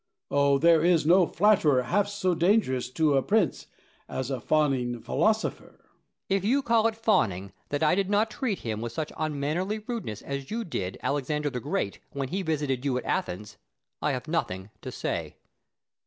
[0.31, 3.67] Oh, there is no flatterer half so dangerous to a prince
[4.09, 5.63] as a fawning philosopher!
[5.73, 5.83] Plato.
[6.27, 10.23] If you call it fawning that I did not treat him with such unmannerly rudeness
[10.23, 13.57] as you did Alexander the Great when he visited you at Athens,
[14.01, 15.35] I have nothing to say.